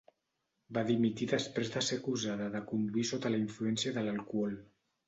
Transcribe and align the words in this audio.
Va 0.77 0.83
dimitir 0.87 1.27
després 1.33 1.71
de 1.75 1.85
ser 1.89 1.99
acusada 2.01 2.49
de 2.57 2.65
conduir 2.73 3.07
sota 3.15 3.35
la 3.37 3.45
influència 3.47 3.97
de 4.01 4.09
l'alcohol. 4.11 4.63